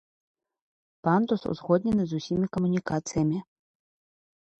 [1.07, 3.39] Пандус узгоднены з усімі камунікацыямі.